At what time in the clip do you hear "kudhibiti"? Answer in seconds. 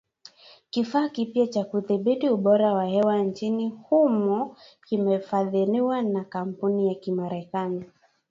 1.63-2.29